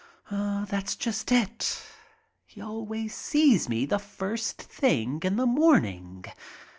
[0.31, 1.79] That's just it.
[2.47, 6.25] He always sees me the first thing in the morning.